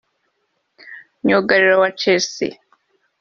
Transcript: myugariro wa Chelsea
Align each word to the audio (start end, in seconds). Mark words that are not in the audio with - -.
myugariro 1.23 1.75
wa 1.81 1.89
Chelsea 1.99 2.53